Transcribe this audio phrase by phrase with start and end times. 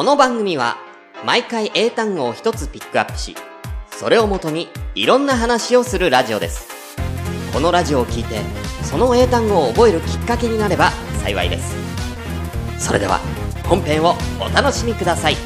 [0.00, 0.78] この番組は
[1.26, 3.36] 毎回英単語を一つピックアップし
[3.90, 6.96] それをもとにいろんな話をするラジオです。
[7.52, 8.40] このラジオを聞いて
[8.82, 10.90] その英単語を覚えるきっかけになれば
[11.22, 11.74] 幸いです。
[12.78, 13.18] それでは
[13.68, 15.36] 本編をお楽しみください。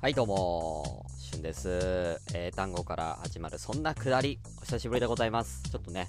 [0.00, 2.18] はいどうもしゅんです。
[2.32, 5.62] 英単語から始まるそんなくだりお久しぶりでございます。
[5.70, 6.08] ちょっとね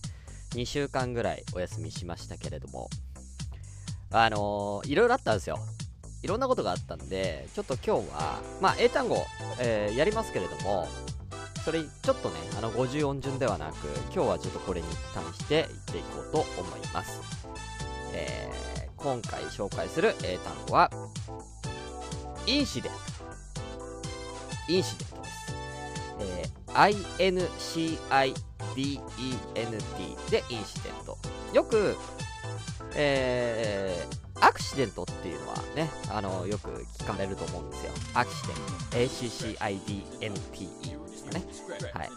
[0.54, 2.90] 2週間ぐらいお休みしましたけれども
[4.12, 5.60] あのー、いろいろあったんですよ
[6.24, 9.18] いろんなことがあったんで、ちょっと今日は、まあ、英単語、
[9.60, 10.88] えー、やりますけれども、
[11.66, 17.20] それ、ちょっとね、あの、50音順ではなく、今日はちょっとこれに対していっていこうと思います。
[18.14, 20.90] えー、今回紹介する英単語は、
[22.48, 22.98] インシデント。
[24.70, 25.54] インシデントです。
[26.20, 28.34] えー、INCIDENT
[30.30, 31.18] でインシデント。
[31.54, 31.96] よく、
[32.96, 37.92] えー、アクシデントっていうのはね、あの、よく聞かれると思うんですよ。
[38.14, 38.62] アクシデント。
[39.14, 41.46] ACCIDNTE ですかね。
[41.94, 42.10] はい。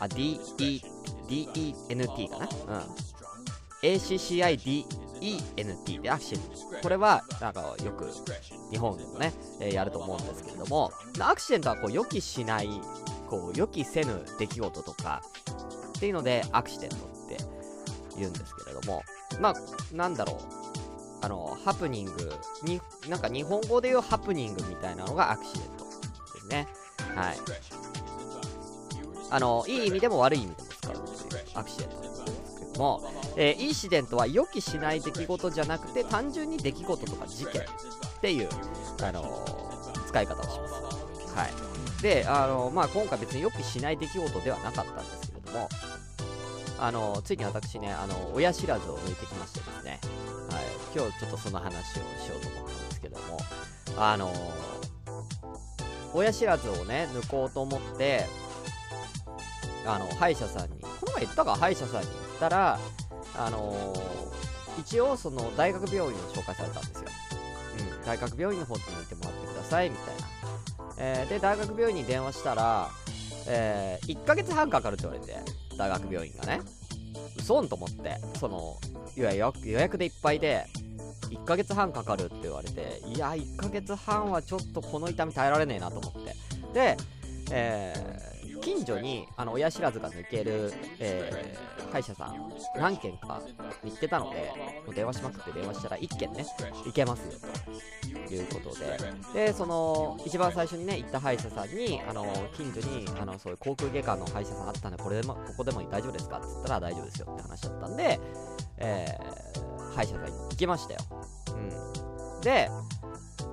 [0.00, 0.82] あ、DE、
[1.28, 2.48] DENT かなう
[2.80, 2.82] ん。
[3.82, 6.48] ACCIDENT でアクシデント。
[6.82, 8.10] これは、なんかよく
[8.70, 12.68] 日本でもね、えー、やると思うんですけれども、アクシデントはこう予期しない、
[13.28, 15.22] こう予期せぬ出来事とか、
[15.96, 16.98] っていうので、アクシデントっ
[17.28, 17.36] て
[18.16, 19.02] 言うんですけれども、
[19.40, 19.54] まあ、
[19.92, 20.36] なんだろう。
[21.20, 26.68] あの、ハプニングに、なんか日本語で言うハプニングみたいなのがアクシデントですね。
[27.16, 27.36] はい。
[29.30, 32.24] あの、いい意味でも悪い意味でも使うというアクシデントです
[32.60, 37.64] けども、えー、インシデントは予期しない出来事じゃなくて、単純に出来事とか事件っ
[38.20, 38.48] ていう、
[39.02, 41.34] あのー、使い方をします。
[41.34, 41.67] はい。
[42.02, 45.68] で、あの、まあ、今回別に予期しない出来事ではなかったんですけれども、
[46.80, 50.00] あのついに私ね、あの親知らずを抜いてきましてですね、
[50.50, 53.38] はい、今日ちょっとその話をしようと思ったんですけども、
[53.96, 54.32] あの
[56.14, 58.26] 親知らずをね、抜こうと思って、
[59.84, 62.78] あの歯医者さんに、この前言ったか、歯医者さんに行ったら、
[63.36, 63.94] あの
[64.78, 67.08] 一応、その大学病院を紹介されたんですよ。
[67.98, 70.37] うん、大学病院の方に行ってもらってくださいみたいな。
[70.98, 72.90] えー、で、大学病院に電話したら、
[73.46, 75.36] えー、1ヶ月半かかるって言われて、
[75.76, 76.60] 大学病院がね。
[77.38, 78.76] 嘘んと思って、その、
[79.16, 80.66] いや予約でいっぱいで、
[81.30, 86.34] 1ヶ月半かかるって言われて、いや、1ヶ月半はちょっとこの痛み耐えられねえなと思って。
[86.74, 86.96] で、
[87.50, 93.40] えー、近所に、あの、親知らずが抜ける、えー、歯医者さん、何軒か
[93.82, 94.52] 見つけたので、
[94.86, 96.46] もう電話しまくって電話したら1軒ね、
[96.84, 97.32] 行けますよ、
[98.26, 98.76] ということ
[99.34, 99.46] で。
[99.46, 106.38] で、その、一番最初にね、行った歯医者さんに、あの、近所に、あの、そういう航空外科の歯医者さんあったんで、これでも、ここでも大丈夫ですか？
[106.38, 108.20] って言ったら大丈夫ですよって話だったんで、
[108.78, 111.00] えー、歯医者さん行きましたよ。
[111.54, 112.40] うん。
[112.42, 112.70] で、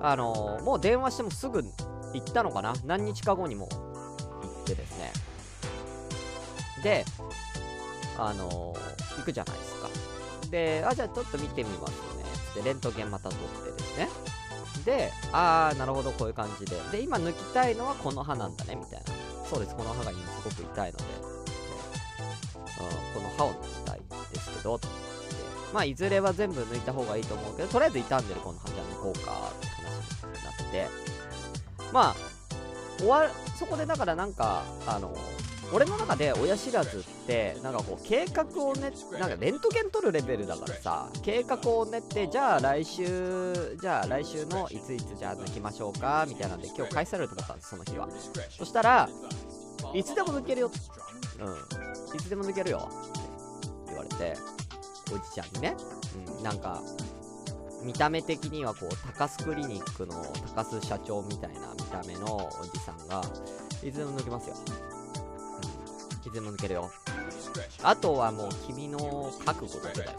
[0.00, 1.70] あのもう電話してもすぐ行
[2.18, 2.74] ったのかな？
[2.84, 3.68] 何日か後にも
[4.66, 5.12] ってですね。
[6.82, 7.04] で
[8.18, 9.88] あのー、行くじゃないですか。
[10.50, 11.96] であじゃあちょっと見てみますね。
[12.54, 14.08] つってレントゲンまた撮ってですね。
[14.84, 16.76] でああなるほどこういう感じで。
[16.90, 19.04] で今抜きたいのはこの歯なんだねみたいな。
[19.48, 19.76] そうです。
[19.76, 21.18] この歯が今すごく痛いので、う
[23.18, 24.02] ん、この歯を抜きたい
[24.32, 24.76] ですけど。
[24.76, 24.88] って
[25.72, 30.88] まあいずれは全部抜いた方がいいと思うけどとりあえず傷んでるこの歯じゃ抜こうかって話になって。
[31.92, 32.35] まあ
[32.98, 35.14] 終わそこでだからなんかあの
[35.72, 48.08] 俺の中で親知らずってなんかこう計画をねなんかレントゲン取るレベルだからさ計画を練ってじゃあ来週じゃあ来週のいついつじゃあ抜きましょうかみたいなんで今日返されると思ったんですその日は。
[48.50, 49.08] そしたら
[49.92, 50.70] いつでも抜けるよ。
[51.40, 52.16] うん。
[52.16, 52.88] いつでも抜けるよ。
[52.88, 53.20] って
[53.88, 54.36] 言われて
[55.12, 55.76] おじちゃんにね、
[56.38, 56.82] うん、なんか
[57.86, 60.20] 見た目的にはこう高須クリニックの
[60.56, 63.22] 高須社長みたいな見た目のおじさんが
[63.84, 66.90] いつでも抜けますよ、うん、いつでも抜けるよ。
[67.84, 70.14] あとはもう君の覚悟だけだよっ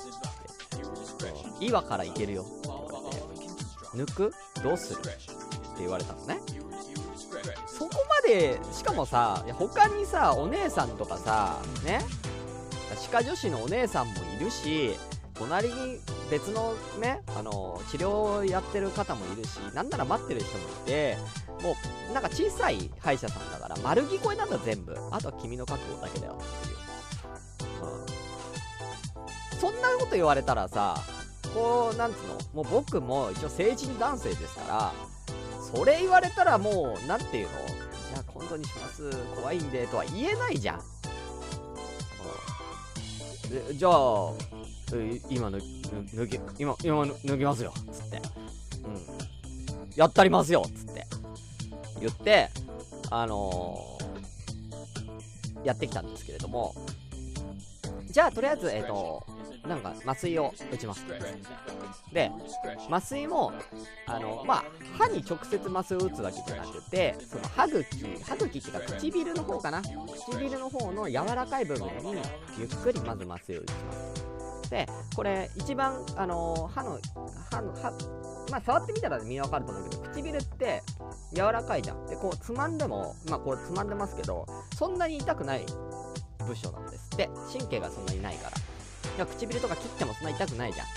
[1.59, 2.43] て岩からいけるよ。
[2.43, 2.85] って言わ
[3.33, 4.33] れて抜く？
[4.63, 4.99] どうする？
[5.01, 5.09] って
[5.79, 6.39] 言われたのね。
[7.67, 7.91] そこ
[8.25, 11.99] までしかもさ他にさお姉さんとかさね。
[12.95, 14.95] 歯科女子のお姉さんもいるし
[15.33, 21.17] 隣に別のね、あの治療をやってる方もいるし、なんなら待ってる人もいて、
[21.61, 21.75] も
[22.09, 24.95] う、なんか小さい歯医者さんだから、丸聞こえなんだ全部。
[25.11, 26.77] あとは君の覚悟だけだよっていう。
[27.85, 29.59] うん。
[29.59, 30.97] そんなこと言われたらさ、
[31.53, 34.93] こう、なんつうの、もう僕も一応成人男性ですから、
[35.73, 37.51] それ言われたらもう、なんていうの？
[38.09, 40.81] じゃあ今度にします、怖いんで、とは言えないじゃん。
[43.69, 43.93] うん、じゃあ、
[45.29, 45.59] 今の
[46.15, 48.21] 脱ぎ今今脱ぎますよつって。
[48.85, 49.97] うん。
[49.97, 51.05] やったりますよつって
[51.99, 52.49] 言って
[53.09, 56.73] あのー、やってきたんですけれども。
[58.09, 59.25] じゃあとりあえずえっ、ー、と
[59.67, 61.05] なんか麻酔を打ちます。
[62.11, 62.31] で
[62.89, 63.51] 麻酔も
[64.05, 64.65] あのまあ
[64.97, 67.83] 歯に直接麻酔を打つわけじゃなくてその歯茎
[68.23, 69.81] 歯茎っていうか唇の方かな。
[69.81, 72.21] 唇の方の柔らかい部分に
[72.57, 74.26] ゆっくりまず麻酔を打ちます。
[74.69, 76.99] でこれ一番あの歯の
[77.51, 77.91] 歯の歯
[78.51, 80.83] まあ触ってみたら見分かると思うけど唇って
[81.33, 85.65] 柔らかいじゃんでこうつまんでもまあこれつまんでますけどそんなに痛くない
[86.47, 88.57] 部署なんですって神経がそんなにないから
[89.17, 90.87] いや唇とか切ってもそんな痛くないじゃん。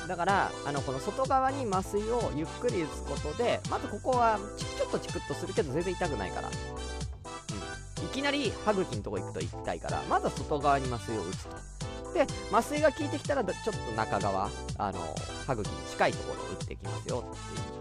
[0.00, 0.08] うん。
[0.08, 6.48] だから、あの、この外側に麻酔をゆっくり打つことで、まずここはちちょっとチクッとするけど全然痛くないから。
[6.48, 8.04] うん。
[8.04, 11.77] いきなり歯茎のとこ行くと痛いから、まずは外側に麻酔を打つと。
[12.14, 15.14] で、麻酔が効いてきたら、ちょっと中側、あの、
[15.46, 17.38] 歯茎に近いところを打っていきますよって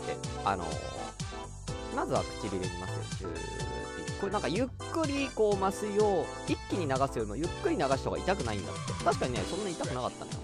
[0.08, 0.64] 言って、あの
[1.96, 9.04] まずは唇に麻酔をジューこれなんかゆっくりこう麻酔を一気に流すよりもゆっくり流した方が痛くないんだって。
[9.04, 10.38] 確かにねそんなに痛くなかったのよ。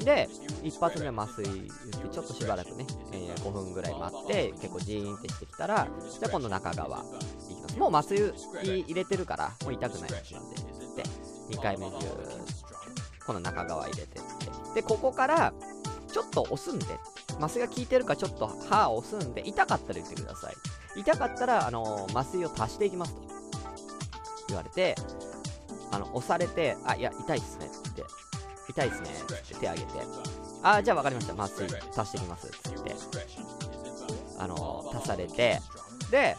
[0.00, 0.28] で
[0.64, 7.04] 一発目麻酔言ってちょっとしばらくね、えー、5分ぐらい待って結構ジーンってしてきたらじゃあ今度中側
[7.50, 7.78] いきます。
[7.78, 8.32] もう麻酔
[8.64, 11.02] 入れてるからもう痛くないやつなんでで
[11.50, 11.98] 2回目中
[13.30, 14.20] 今度中側入れてって。
[14.74, 15.52] でここから
[16.12, 16.86] ちょっと押すんで
[17.38, 20.54] 麻酔が効いてるかちょっと歯を押すんで痛かったら言ってください。
[20.96, 23.20] 痛かったら、あのー、麻酔を足していきますと。
[24.48, 24.96] 言われて、
[25.92, 28.04] あの、押されて、あ、いや、痛いっすねって、
[28.68, 29.92] 痛いっすねって手挙げて、
[30.64, 32.96] あ、じゃあ分かりました、麻酔足していきますってって、
[34.38, 35.60] あのー、足されて、
[36.10, 36.36] で、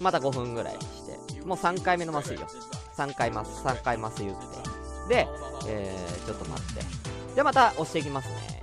[0.00, 2.48] また5分ぐらいして、もう3回目の麻酔よ。
[2.96, 4.34] 3回麻、3回麻酔打っ
[5.08, 5.28] て、で、
[5.66, 6.82] えー、ちょっと待って、
[7.34, 8.62] で、また押していきますね。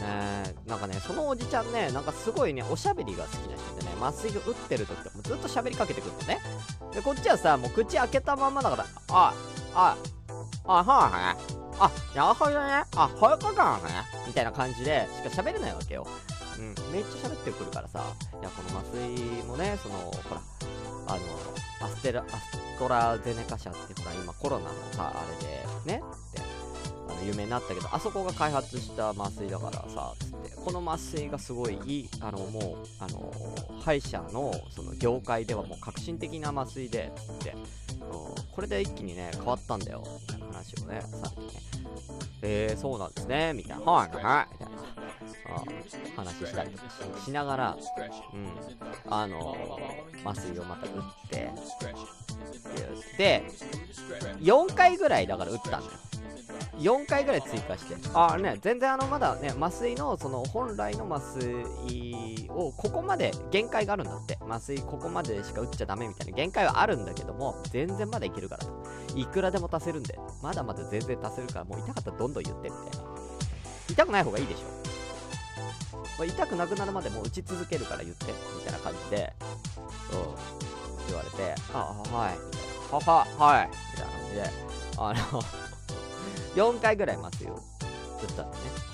[0.00, 6.40] ねなんかね、そのおじちゃんね、なんかすごいね、おしゃべりが好きな人でね、麻酔を打ってる時とかもずっと喋りかけてくるのね。
[6.92, 9.34] で、こっちはさ、もう口開けたままだから、あ、
[9.74, 9.96] あ、
[10.66, 12.84] あ、はい、あ、なるほどね。
[12.96, 13.90] あ、こういうことなのね。
[14.26, 16.06] みたいな感じでしか喋れないわけよ。
[16.58, 18.04] うん、めっちゃ喋ってくるからさ、
[18.40, 20.40] いや、この麻酔もね、その、ほら、
[21.06, 25.24] あの、アステラ、アストラゼネカ社ってほら、今コロナのさ、あ
[25.86, 26.40] れで、ね、って
[27.10, 33.30] あの有名になったけど、あそこが開発した麻酔だからさ、つって、この麻酔がすごいいい、あの、もう、あの、
[33.84, 37.54] 歯医者の、その業界ではもう革新的な麻酔で、つって、
[38.50, 41.60] これで一気にね、変わったんだよ、みたいな話をね、さっきね、
[42.40, 44.80] えー、そうなんですね、みたいな、はい、はい、みたいな。
[45.50, 45.64] あ
[46.16, 46.84] 話したりとか
[47.20, 47.76] ししながら、
[48.32, 49.56] うん、あの、
[50.24, 51.50] 麻酔をまた打って、
[53.18, 53.44] で、
[54.40, 55.82] 4回ぐらいだから打ったんだよ。
[56.80, 57.94] 4回ぐらい追加して。
[58.14, 64.38] ああね、全然あの、まだね、麻酔の、その、本来の麻酔を、ここまで限界があるんだって。
[64.48, 68.72] 麻酔ここまでしか打っちゃダメみたいな限界はあるんだけども、全然まだいけるからと。
[69.14, 73.10] いくらでも足せるんで、まだまだ全然足せるから、もう痛かったらどんどん言ってみたいな。
[73.90, 76.24] 痛くない方がいいでしょ。
[76.24, 79.32] 痛くなくなるまでもう打ち続けるから言って、みたいな感じで、
[80.10, 80.69] そう、
[81.10, 82.98] 言われて、あ、はい、みたいな。
[82.98, 84.50] はは、はい、みたいな感じで、
[84.98, 85.42] あの
[86.74, 88.90] 4回ぐらい麻酔を打ったんだね。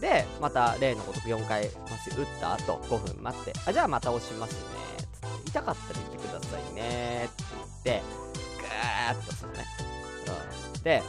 [0.00, 4.58] で、また例のごとく4回麻酔打った後、5分待って、あ、じゃあまた押しますね。
[4.98, 7.24] つって痛かったら言ってくださいね。
[7.24, 7.44] って
[7.84, 8.02] 言って、
[8.58, 9.64] ぐーっとするね。
[10.74, 10.82] うん。
[10.82, 11.02] で、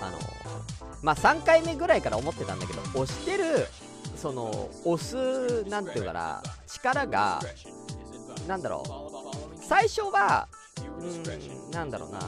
[0.00, 0.18] あの
[1.02, 3.66] まあ、3回目ぐらいから思ってたんだけど、押してる、
[4.16, 7.40] その、押す、なんていうかな、力が、
[8.50, 10.48] なんだろう、最初は、
[11.00, 12.18] うん、なんだろうな、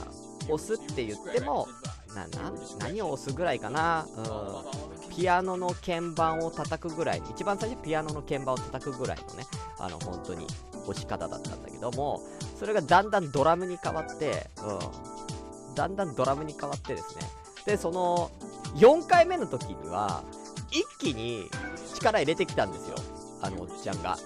[0.49, 1.67] 押すって言っても、
[2.15, 5.17] な、な、何を押すぐらいかなうん。
[5.17, 9.45] ピアノの鍵盤を叩くぐらい、一番最初ピアノの鍵盤を叩くぐらいのね、
[9.81, 10.47] あの、本当に
[10.87, 12.23] 押し方だったんだけども、
[12.57, 15.75] それがだんだんドラムに変わって、うん。
[15.75, 17.23] だんだんドラムに変わってですね。
[17.67, 18.31] で、その、
[18.77, 20.23] 4回目の時には、
[20.71, 21.51] 一気に
[21.97, 22.95] 力入れてきたんですよ。
[23.41, 24.17] あのおっちゃんが。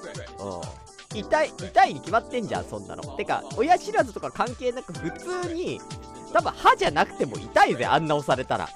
[0.41, 0.86] うん。
[1.15, 3.03] 痛い、痛いに決まってんじゃん、そんなの。
[3.17, 5.11] てか、親知らずとか関係なく普
[5.45, 5.81] 通に
[6.33, 8.69] 多分歯じゃなくても痛いぜ、あんな押されたら。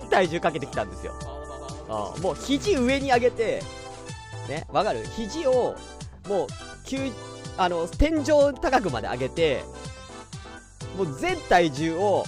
[0.00, 1.14] 全体重かけてきたんですよ。
[1.88, 3.62] あもう肘上に上げて、
[4.48, 5.04] ね、わかる？
[5.16, 5.74] 肘を、
[6.28, 6.46] もう、
[6.84, 6.98] 急、
[7.56, 9.64] あの、天井高くまで上げて、
[10.96, 12.24] もう全体重を、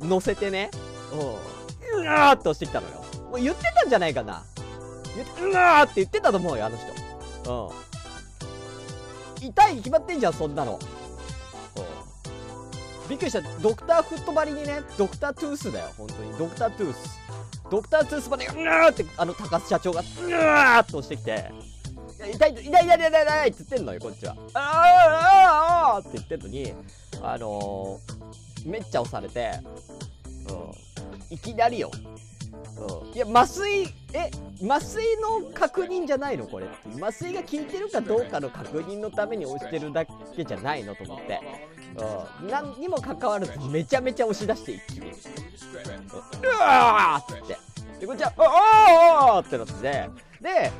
[0.00, 0.70] 乗せてね、
[1.12, 3.04] うん、うわーって押してきたのよ。
[3.30, 4.44] もう言ってたんじゃないかな。
[5.40, 6.93] うわーって言ってたと思うよ、あの人。
[7.46, 9.46] うん。
[9.46, 10.78] 痛いに決まってんじゃん、そんなの。
[13.08, 13.42] びっくりした。
[13.60, 16.32] ドクターフット張りにねドクタートゥースだよ本当に。
[16.38, 17.20] ドクタートゥース。
[17.70, 21.52] ドクタートゥースまでうーってあの高須社長がうわーっと押してきて。
[22.32, 24.36] 痛い痛い痛い痛い痛い痛い痛いって言ってんのよこっちは。
[24.54, 24.62] あー
[25.92, 26.72] あーあーって言ってんのに
[27.22, 29.60] あのー、めっちゃ押されて。
[30.48, 31.34] うん。
[31.34, 31.90] いきなりよ
[32.76, 33.12] うん。
[33.14, 34.30] いや麻酔え
[34.62, 36.46] 麻酔の確認じゃないの？
[36.46, 36.66] これ
[36.96, 41.40] 麻酔が効いてるかどうかの確認のために押してるだけじゃないのと思って。
[42.42, 42.48] うん。
[42.48, 45.14] 何にもかかわらずめちゃめちゃ押し出して一気にう。
[46.60, 47.56] わーっつって。
[48.00, 48.42] でこっちは「お
[49.34, 50.10] おお!」ってなって。
[50.40, 50.72] で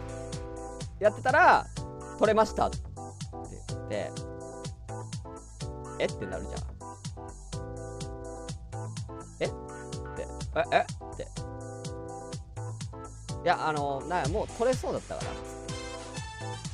[1.00, 1.66] やってたら
[2.18, 2.78] 「取れました」って
[3.68, 4.10] 言って
[6.00, 6.04] 「え？
[6.06, 6.62] っ?」てなるじゃん。
[9.40, 9.46] え？
[9.46, 9.48] っ
[10.16, 10.26] て。
[10.72, 10.76] え？
[10.76, 11.03] え？
[13.44, 15.30] いやあのなもう取れそうだったから。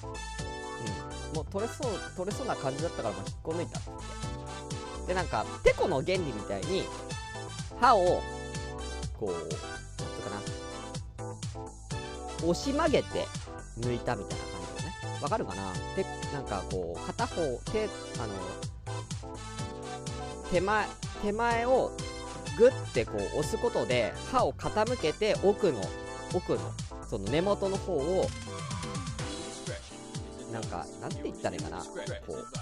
[0.09, 1.37] うん。
[1.37, 3.91] もう取れそう取れそうな感じだったからもう引っこ抜いたって
[5.09, 6.85] でなんかてこの原理みたいに
[7.81, 8.23] 歯を
[9.19, 10.41] こうなんていうかな。
[12.49, 13.27] 押し曲げて
[13.81, 14.97] 抜いたみたいな感じのね。
[15.21, 15.73] わかるかな？
[15.97, 18.35] でなんかこう片方手あの
[20.51, 20.87] 手前
[21.23, 21.93] 手前を
[22.57, 25.81] グッてこう押すことで歯を傾けて奥の
[26.35, 26.61] 奥の
[27.09, 28.27] その根元の方を
[30.53, 31.79] なんかなんて言ったらいいかな。
[31.79, 31.87] こ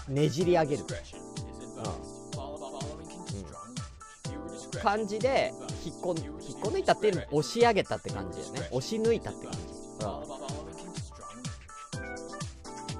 [0.08, 1.84] うねじり上げる、うん。
[4.74, 5.52] うん、感じで
[5.84, 6.24] 引っこ引
[6.56, 8.60] っこ抜いたっていうの押し上げたって感じだよね。
[8.72, 9.60] 押し抜いたって感じ、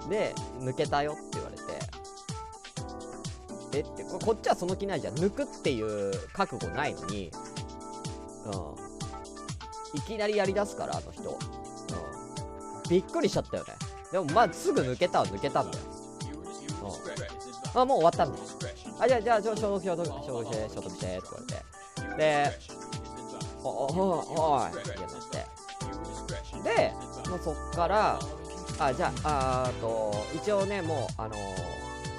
[0.04, 1.62] うん、で抜けたよって言われて。
[3.74, 5.14] えってここっちはその気ないじゃん。
[5.16, 7.30] 抜くっていう覚悟ないのに。
[8.46, 8.52] うん。
[9.94, 11.38] いきなりやりだすからあの人、うん、
[12.88, 13.74] びっくりしちゃったよね。
[14.12, 15.84] でもまあすぐ抜けたは抜けたんだよ、
[17.74, 18.38] うん、あもう終わったんだ。
[18.38, 18.44] よ
[19.00, 21.40] あじゃあじゃあ消毒消毒消毒して消毒してって言わ
[22.08, 22.16] れて。
[22.16, 22.58] で
[23.62, 25.46] おおおおいってなって。
[26.62, 26.92] で
[27.30, 28.18] もうそっから
[28.78, 31.38] あじゃああと一応ねもうあのー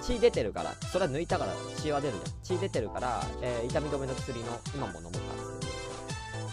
[0.02, 2.58] 血出てるからそれは抜いたから血は出るじゃん。
[2.58, 5.12] 血出てるから、えー、痛み止めの薬の今も飲む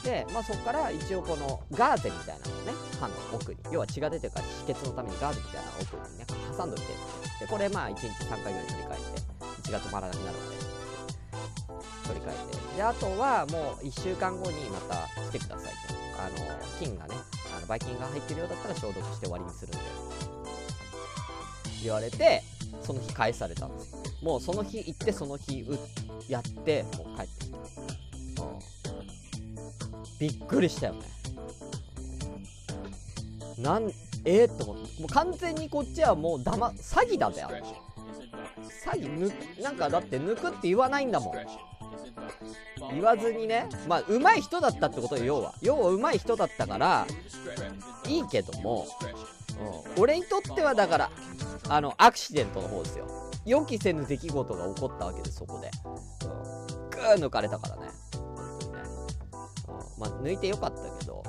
[0.06, 3.58] でまあそこから一応このガーゼみたいなのをね歯の奥に。
[3.72, 6.86] 要は血が出てるから止血のためにガーゼみたいなのを奥にね挟んどいて
[7.40, 10.56] でこれまあ1日3回ぐらい取り替えて血が止まらなくなるまで
[12.06, 12.76] 取り替えて。
[12.76, 15.96] であとはもう1週間後にまた来てくださいと。
[16.18, 17.14] あの菌がね
[17.56, 19.78] あのばい菌が入ってるようだったら消毒して終わりにするんで。
[21.82, 22.42] 言われて
[22.82, 23.98] その日返されたんですよ。
[24.22, 25.66] もうその日行ってその日
[26.28, 27.36] やってもう帰って、
[30.18, 31.00] びっくりしたよね。
[33.58, 33.90] なん
[34.25, 35.00] えー、と思って。
[35.02, 37.62] もう完全にこっちはもうだま詐欺だぜあれ。
[38.85, 39.32] 詐欺ぬ
[39.62, 41.35] なんかだって抜くって言わないんだもん。
[42.92, 43.68] 言わずにね。
[43.88, 45.54] まあ上手い人だったってことよ要は。
[45.62, 47.06] 要は上手い人だったから
[48.06, 48.87] いいけども、
[49.96, 51.11] うん、俺にとってはだから
[51.68, 53.06] あのアクシデントの方ですよ。
[53.46, 57.82] 予期せぬ出来事が起こったわけですそこで、うん、グー抜かれたからね、
[59.98, 61.22] まあ抜いてよかったけど、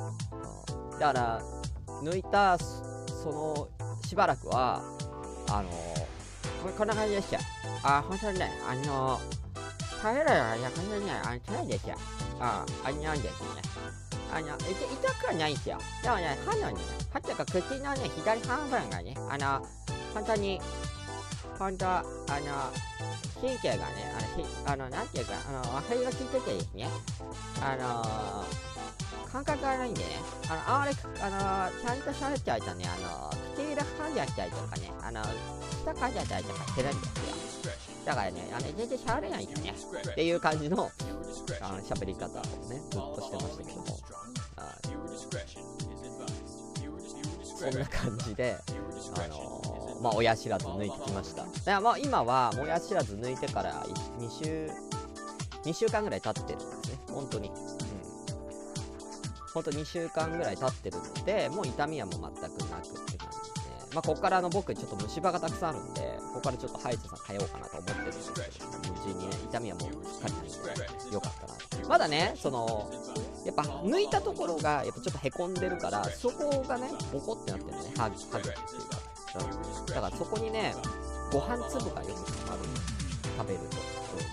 [1.00, 1.42] だから
[2.04, 2.90] 抜いたそ
[3.26, 3.70] の
[4.06, 4.82] しばらくは
[5.50, 5.70] あの
[6.64, 7.40] ここんな感じでした。
[7.84, 9.20] あ本当にねあの
[10.02, 11.96] 食べるような感じにはあの辛いですよ
[12.40, 13.30] ああのですね
[14.32, 14.56] あの痛
[15.14, 15.78] くはないんですよ。
[16.04, 16.82] でもね歯のね
[17.14, 19.66] 歯というか口のね左半分がねあの
[20.14, 20.60] 本当に、
[21.58, 22.06] 本当、あの、
[23.42, 23.84] 神経がね、
[24.66, 26.88] あの、あのなんていうか、あの、和平が効いててですね、
[27.62, 28.46] あの
[29.32, 30.08] 感覚がないんでね、
[30.50, 37.74] あの、あまり、あのちゃんと喋っちゃうとね、あの、唇噛んじゃったりとかね、あの、舌噛んじゃったりとかしてるんですよ。
[38.06, 39.74] だからね、あの全然喋れないんですね。
[40.12, 40.92] っていう感じの、
[41.62, 44.00] あの、喋り方をね、ずっとしてましたけども。
[47.72, 48.58] そんな感じで、
[49.16, 51.44] あのまあ、親知らず抜いてきました。
[51.44, 53.84] だからまあ今は、親知らず抜いてから
[54.20, 54.70] 2週、
[55.64, 57.00] 2週間ぐらい経ってるんですね。
[57.08, 57.50] 本当に。
[57.50, 57.56] うん。
[59.54, 63.68] 本当2週間ぐらい経ってるので、もう痛みはもう全くなくって感じで。
[63.94, 68.46] まあ、ここからの僕、ちょっと虫歯がたくさんあるんで、ここからちょっと歯医者さん通おうかなと思ってるんですけど、
[68.94, 71.90] 無事にね、痛みはもうしっかりないんで、よかったなと。
[71.90, 72.92] まだね、その、
[73.48, 79.94] やっぱ抜いたところが、やっぱちょっとへこんでるから、そこがね、ボコってなってるね、歯、歯ぐっていうか。
[79.94, 80.76] だからそこにね、
[81.32, 82.60] ご飯粒がよく溜まる。
[83.38, 83.78] 食べると。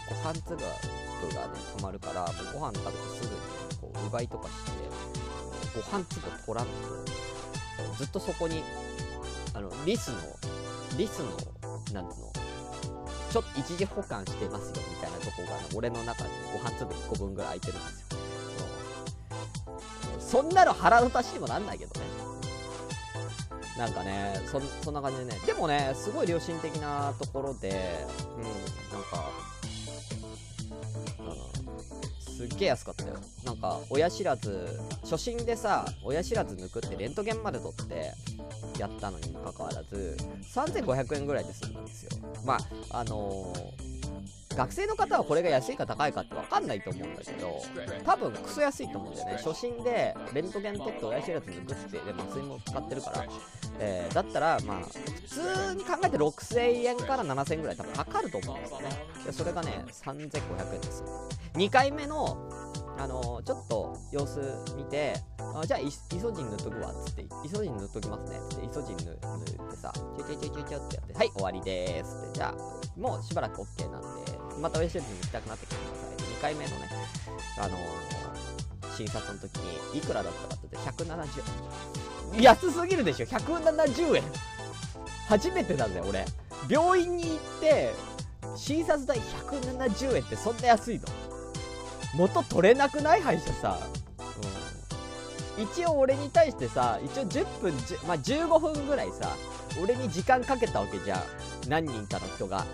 [0.09, 4.73] ご飯粒がね、溜まるから、もうご飯食べてすぐに、こう、うがいとかして、
[5.75, 6.73] ご飯粒取らんと、
[7.97, 8.64] ずっとそこに、
[9.54, 10.16] あの、リスの、
[10.99, 11.30] リスの、
[11.92, 12.33] なんつうの、
[13.30, 18.03] ちょっと一時保管してますよみたいなとこが、ね、俺の中でご飯粒1個分ぐらい空いてるんですよ、うん、
[20.26, 22.07] そんなの腹の足しにもなんないけどね。
[23.78, 25.38] なんかねそそんな感じでね。
[25.47, 29.31] でもねすごい良心的なところでうんなんか
[32.21, 33.14] すっげえ安かったよ。
[33.45, 38.12] なんか親知らず初心でさ親知らず抜くってレントゲンまで取って
[38.78, 40.16] やったのにもかかわらず
[40.54, 42.11] 3500円ぐらいで済んだんですよ。
[42.45, 42.59] ま
[42.90, 43.83] ああのー、
[44.56, 47.61] 学生の方はこれが安いか高いかって分かんないと思うんだけど
[48.04, 53.25] 多分クソ安いと思うんだよね初心でレントゲン取って親知らず抜くってで麻酔も使ってるから
[53.80, 58.88] えー、だったら、まあ、普通に考えて6000円から7000円ぐらい多分かかると思うんですよね。
[59.26, 61.04] でそれがね、3500円です。
[61.54, 62.50] 2回目の、
[62.99, 64.40] あのー、ちょっと様子
[64.76, 76.37] 見て、あじゃあイ、イソジン塗っとくわっ、つって、イソジン塗っときますね、つって、イソジン塗ってさ、ちょちょちょちょちょってやって、はい、終わりでーすって、じゃあ、もうしばらく OK なんで、また親知らずに行きたくなってきてください。
[76.38, 76.88] 2回目のね、
[77.58, 82.42] あのー、診察の時に、いくらだったかって言って、170円。
[82.42, 83.26] 安すぎるでしょ。
[83.26, 84.23] 170円。
[85.28, 86.25] 初めてだよ俺。
[86.68, 87.94] 病院に行って
[88.56, 91.04] 診察代170円ってそんな安いの？
[92.14, 93.20] 元取れなくない？
[93.20, 93.78] 歯医者さ、
[95.56, 99.37] うん、一応俺に対してさ一応10分10まあ、15分ぐらいさ
[99.82, 101.23] 俺に時間かけたわけじゃん。
[101.68, 102.64] 何人かの人が。